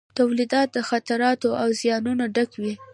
تولیدات 0.17 0.67
د 0.73 0.77
خطراتو 0.89 1.49
او 1.61 1.67
زیانونو 1.79 2.23
ډک 2.35 2.51
وي. 2.61 2.73